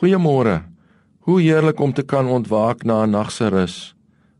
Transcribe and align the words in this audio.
Goeiemôre. 0.00 0.62
Hoe 1.28 1.40
heerlik 1.40 1.80
om 1.80 1.92
te 1.92 2.02
kan 2.02 2.26
ontwaak 2.26 2.82
na 2.88 3.04
'n 3.04 3.10
nag 3.10 3.30
se 3.30 3.48
rus. 3.48 3.94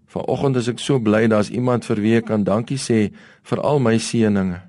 Vanoggend 0.07 0.57
is 0.57 0.69
ek 0.69 0.79
so 0.79 0.99
bly 0.99 1.27
daar's 1.29 1.51
iemand 1.51 1.85
vir 1.85 2.01
wie 2.01 2.17
ek 2.17 2.25
kan 2.25 2.45
dankie 2.45 2.79
sê 2.79 3.13
vir 3.43 3.61
al 3.61 3.79
my 3.79 3.99
seëninge. 3.99 4.61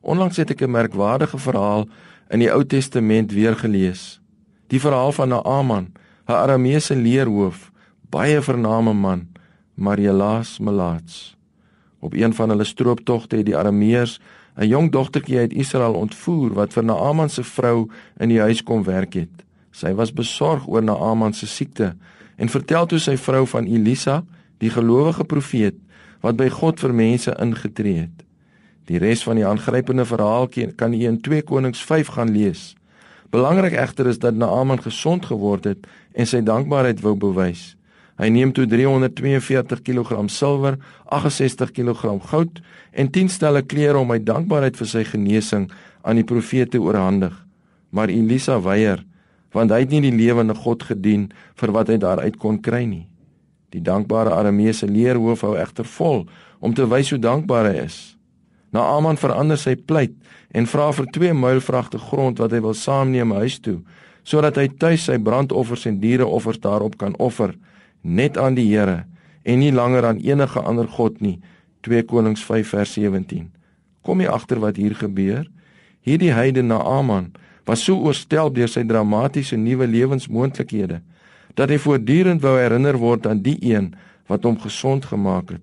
Onlangs 0.00 0.36
het 0.36 0.50
ek 0.50 0.62
'n 0.62 0.70
merkwaardige 0.70 1.38
verhaal 1.38 1.88
in 2.30 2.38
die 2.38 2.52
Ou 2.52 2.64
Testament 2.64 3.32
weer 3.32 3.56
gelees. 3.56 4.20
Die 4.68 4.80
verhaal 4.80 5.12
van 5.12 5.28
Naaman, 5.28 5.92
'n 6.28 6.32
Arameese 6.32 6.96
leerhoof, 6.96 7.70
baie 8.10 8.40
vername 8.40 8.94
man, 8.94 9.28
maar 9.74 9.98
helaas 9.98 10.58
melaats. 10.58 11.36
Op 11.98 12.14
een 12.14 12.34
van 12.34 12.48
hulle 12.48 12.64
strooptogte 12.64 13.36
het 13.36 13.46
die 13.46 13.56
Arameërs 13.56 14.20
'n 14.56 14.68
jong 14.68 14.90
dogtertjie 14.90 15.38
uit 15.38 15.52
Israel 15.52 15.94
ontvoer 15.94 16.54
wat 16.54 16.72
vir 16.72 16.84
Naaman 16.84 17.28
se 17.28 17.44
vrou 17.44 17.90
in 18.16 18.28
die 18.28 18.40
huis 18.40 18.62
kom 18.62 18.82
werk 18.84 19.12
het. 19.14 19.49
Sy 19.70 19.92
was 19.94 20.12
besorg 20.12 20.66
oor 20.68 20.82
Naaman 20.82 21.34
se 21.34 21.46
siekte 21.46 21.94
en 22.40 22.48
vertel 22.48 22.86
toe 22.90 22.98
sy 22.98 23.16
vrou 23.20 23.44
van 23.46 23.68
Elisa, 23.68 24.22
die 24.58 24.72
gelowige 24.72 25.24
profeet 25.24 25.78
wat 26.20 26.36
by 26.36 26.50
God 26.52 26.80
vir 26.82 26.92
mense 26.92 27.32
ingetree 27.40 28.04
het. 28.04 28.24
Die 28.90 28.98
res 29.00 29.22
van 29.24 29.38
die 29.38 29.46
aangrypende 29.46 30.04
verhaal 30.04 30.48
kan 30.76 30.94
u 30.94 31.00
in 31.06 31.20
2 31.22 31.46
Konings 31.48 31.80
5 31.86 32.16
gaan 32.16 32.32
lees. 32.34 32.74
Belangrik 33.30 33.76
egter 33.78 34.08
is 34.10 34.18
dat 34.18 34.34
Naaman 34.34 34.82
gesond 34.82 35.26
geword 35.30 35.64
het 35.64 35.86
en 36.12 36.26
sy 36.26 36.42
dankbaarheid 36.42 37.00
wou 37.04 37.14
bewys. 37.14 37.76
Hy 38.20 38.28
neem 38.28 38.50
toe 38.52 38.66
342 38.68 39.80
kg 39.86 40.26
silwer, 40.28 40.76
68 41.08 41.70
kg 41.72 42.18
goud 42.28 42.58
en 42.92 43.08
10 43.08 43.30
stelle 43.32 43.62
klere 43.62 44.02
om 44.02 44.10
uit 44.12 44.26
dankbaarheid 44.26 44.76
vir 44.76 44.90
sy 44.90 45.04
genesing 45.08 45.70
aan 46.02 46.20
die 46.20 46.26
profete 46.26 46.80
oorhandig. 46.82 47.32
Maar 47.90 48.12
Elisa 48.12 48.58
weier, 48.60 49.00
want 49.52 49.72
hy 49.74 49.82
het 49.84 49.90
nie 49.94 50.02
die 50.04 50.14
lewende 50.14 50.54
God 50.54 50.84
gedien 50.86 51.30
vir 51.58 51.72
wat 51.74 51.90
hy 51.90 51.98
daaruit 52.02 52.38
kon 52.38 52.60
kry 52.62 52.84
nie. 52.86 53.06
Die 53.70 53.82
dankbare 53.82 54.34
Arameese 54.34 54.86
leerhoof 54.90 55.44
hou 55.46 55.56
egter 55.58 55.86
vol 55.86 56.24
om 56.58 56.74
te 56.74 56.86
wys 56.90 57.10
hoe 57.14 57.20
dankbaar 57.22 57.70
hy 57.70 57.84
is. 57.86 57.98
Naaman 58.74 59.18
verander 59.18 59.58
sy 59.58 59.74
pleit 59.74 60.14
en 60.54 60.66
vra 60.70 60.90
vir 60.94 61.08
twee 61.14 61.34
muilvragte 61.34 61.98
grond 61.98 62.38
wat 62.42 62.54
hy 62.54 62.60
wil 62.62 62.74
saamneem 62.74 63.34
huis 63.38 63.58
toe, 63.62 63.80
sodat 64.22 64.58
hy 64.60 64.68
tuis 64.78 65.06
sy 65.08 65.18
brandoffers 65.18 65.86
en 65.90 65.98
diereoffers 66.02 66.60
daarop 66.62 66.98
kan 66.98 67.16
offer 67.18 67.54
net 68.02 68.38
aan 68.38 68.58
die 68.58 68.68
Here 68.70 69.04
en 69.42 69.62
nie 69.62 69.72
langer 69.72 70.06
aan 70.06 70.20
enige 70.22 70.60
ander 70.60 70.88
god 70.88 71.20
nie. 71.20 71.40
2 71.86 72.04
Konings 72.04 72.42
5 72.44 72.74
vers 72.74 72.92
17. 72.92 73.48
Kom 74.04 74.20
jy 74.20 74.28
agter 74.28 74.60
wat 74.60 74.76
hier 74.76 74.94
gebeur? 74.94 75.46
Hierdie 76.04 76.32
heidene 76.36 76.76
Naaman 76.76 77.30
was 77.70 77.84
so 77.86 77.94
oorstel 78.02 78.50
deur 78.50 78.70
sy 78.70 78.82
dramatiese 78.82 79.54
nuwe 79.56 79.86
lewensmoontlikhede 79.86 80.98
dat 81.58 81.70
hy 81.70 81.78
voortdurend 81.82 82.42
wou 82.42 82.56
herinner 82.58 82.98
word 82.98 83.28
aan 83.30 83.42
die 83.44 83.58
een 83.62 83.92
wat 84.30 84.46
hom 84.46 84.56
gesond 84.58 85.06
gemaak 85.10 85.52
het. 85.54 85.62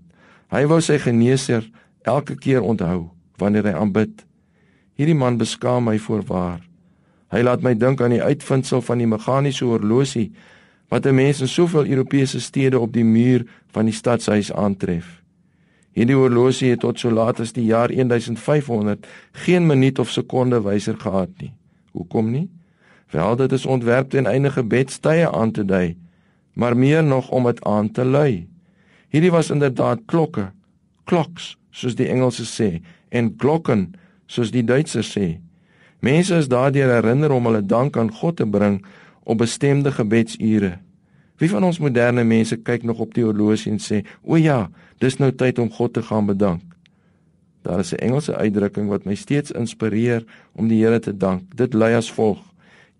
Hy 0.51 0.63
wou 0.71 0.79
sy 0.83 0.97
geneeser 1.03 1.67
elke 2.07 2.37
keer 2.39 2.63
onthou 2.63 3.09
wanneer 3.41 3.67
hy 3.67 3.75
aanbid. 3.75 4.23
Hierdie 4.95 5.17
man 5.17 5.39
beskaam 5.39 5.87
my 5.87 5.97
voorwaar. 5.99 6.63
Hy 7.31 7.43
laat 7.43 7.63
my 7.63 7.75
dink 7.75 8.01
aan 8.01 8.15
die 8.15 8.23
uitvinding 8.23 8.83
van 8.87 9.03
die 9.03 9.09
meganiese 9.09 9.67
horlosie 9.67 10.31
wat 10.91 11.05
'n 11.05 11.15
mens 11.15 11.41
in 11.41 11.51
soveel 11.51 11.85
Europese 11.85 12.39
stede 12.39 12.79
op 12.79 12.93
die 12.93 13.03
muur 13.03 13.43
van 13.75 13.85
die 13.85 13.93
stadshuis 13.93 14.51
aantref. 14.51 15.21
Hierdie 15.91 16.15
horlosie 16.15 16.69
het 16.69 16.79
tot 16.79 16.99
so 16.99 17.11
laat 17.11 17.39
as 17.39 17.51
die 17.51 17.65
jaar 17.65 17.91
1500 17.91 19.07
geen 19.31 19.65
minuut 19.65 19.99
of 19.99 20.09
sekonde 20.09 20.61
wyser 20.61 20.95
gehad 20.95 21.29
nie. 21.39 21.53
Hoekom 21.97 22.29
nie? 22.31 22.45
Wel, 23.11 23.35
dit 23.35 23.51
is 23.51 23.65
ontwerp 23.65 24.09
ten 24.13 24.27
einde 24.29 24.51
gebedstye 24.53 25.31
aan 25.31 25.51
te 25.51 25.65
dui, 25.65 25.97
maar 26.53 26.77
meer 26.77 27.03
nog 27.03 27.29
om 27.29 27.47
dit 27.49 27.63
aan 27.65 27.91
te 27.91 28.05
lui. 28.05 28.47
Hierdie 29.09 29.31
was 29.31 29.49
inderdaad 29.49 30.03
klokke, 30.05 30.51
clocks, 31.03 31.55
soos 31.71 31.95
die 31.95 32.09
Engelse 32.11 32.45
sê, 32.45 32.69
en 33.09 33.35
klokken, 33.39 33.93
soos 34.27 34.51
die 34.51 34.65
Duitsers 34.67 35.13
sê. 35.15 35.37
Mense 36.03 36.35
is 36.37 36.49
daardeur 36.51 36.91
herinner 36.99 37.31
om 37.33 37.47
hulle 37.49 37.63
dank 37.65 37.97
aan 37.97 38.11
God 38.13 38.37
te 38.37 38.45
bring 38.45 38.81
op 39.23 39.39
bestemde 39.41 39.91
gebedsure. 39.91 40.75
Wie 41.37 41.49
van 41.49 41.63
ons 41.63 41.79
moderne 41.79 42.25
mense 42.27 42.57
kyk 42.57 42.83
nog 42.83 42.99
op 42.99 43.15
die 43.15 43.25
horlosie 43.25 43.71
en 43.71 43.81
sê: 43.81 44.03
"O 44.21 44.37
ja, 44.37 44.69
dis 44.99 45.17
nou 45.17 45.31
tyd 45.31 45.59
om 45.59 45.71
God 45.71 45.93
te 45.93 46.03
gaan 46.03 46.25
bedank." 46.25 46.66
Daar 47.67 47.79
is 47.83 47.91
'n 47.91 47.99
Engelse 47.99 48.35
uitdrukking 48.35 48.87
wat 48.87 49.03
my 49.03 49.15
steeds 49.15 49.51
inspireer 49.51 50.23
om 50.55 50.67
die 50.67 50.83
Here 50.83 50.99
te 50.99 51.17
dank. 51.17 51.41
Dit 51.55 51.73
lui 51.73 51.93
as 51.93 52.11
volg: 52.11 52.39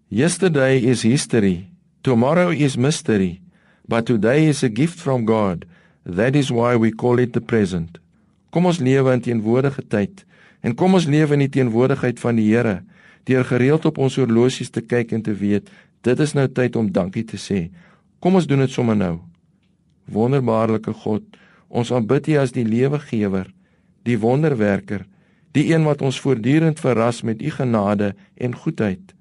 Yesterday 0.07 0.78
is 0.78 1.01
history, 1.01 1.69
tomorrow 2.01 2.51
is 2.51 2.75
mystery, 2.75 3.41
but 3.85 4.06
today 4.06 4.47
is 4.47 4.63
a 4.63 4.69
gift 4.73 5.00
from 5.00 5.27
God. 5.27 5.66
That 6.03 6.35
is 6.35 6.50
why 6.50 6.75
we 6.75 6.91
call 6.91 7.19
it 7.19 7.33
the 7.33 7.41
present. 7.41 8.00
Kom 8.50 8.66
ons 8.66 8.79
lewe 8.79 9.11
in 9.13 9.22
teenwoordige 9.22 9.88
tyd 9.88 10.25
en 10.59 10.75
kom 10.75 10.94
ons 10.94 11.06
lewe 11.06 11.33
in 11.33 11.39
die 11.39 11.50
teenwoordigheid 11.50 12.19
van 12.19 12.35
die 12.35 12.56
Here 12.56 12.83
deur 13.23 13.45
gereeld 13.45 13.85
op 13.85 13.97
ons 13.97 14.16
horlosies 14.16 14.69
te 14.69 14.81
kyk 14.81 15.11
en 15.11 15.22
te 15.22 15.33
weet 15.33 15.69
Dit 16.01 16.19
is 16.19 16.33
nou 16.33 16.47
tyd 16.47 16.75
om 16.75 16.91
dankie 16.91 17.25
te 17.27 17.39
sê. 17.41 17.67
Kom 18.19 18.38
ons 18.39 18.47
doen 18.47 18.61
dit 18.63 18.72
sommer 18.72 18.95
nou. 18.95 19.17
Wonderbaarlike 20.13 20.94
God, 21.03 21.23
ons 21.67 21.91
aanbid 21.91 22.29
U 22.31 22.38
as 22.39 22.53
die 22.56 22.63
lewegewer, 22.63 23.50
die 24.03 24.19
wonderwerker, 24.19 25.06
die 25.52 25.74
een 25.74 25.84
wat 25.84 26.02
ons 26.02 26.19
voortdurend 26.19 26.80
verras 26.80 27.22
met 27.22 27.41
U 27.41 27.50
genade 27.50 28.16
en 28.35 28.56
goedheid. 28.56 29.16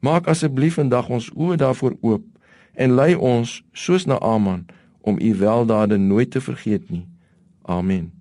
Maak 0.00 0.26
asseblief 0.26 0.74
vandag 0.74 1.08
ons 1.08 1.30
oë 1.34 1.56
daarvoor 1.56 1.96
oop 2.00 2.26
en 2.74 2.94
lei 2.94 3.14
ons 3.14 3.62
soos 3.72 4.04
na 4.06 4.18
Aman 4.18 4.66
om 5.00 5.18
U 5.20 5.34
weldade 5.34 5.96
nooit 5.96 6.30
te 6.30 6.40
vergeet 6.40 6.90
nie. 6.90 7.06
Amen. 7.62 8.17